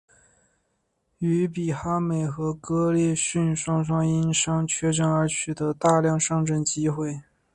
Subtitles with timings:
[1.19, 7.21] 于比哈美和哥利逊双双因伤缺阵而取得大量上阵机会。